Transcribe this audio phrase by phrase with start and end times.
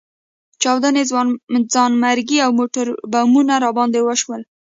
[0.61, 1.03] چاودنې،
[1.73, 4.41] ځانمرګي او موټربمونه راباندې وشول.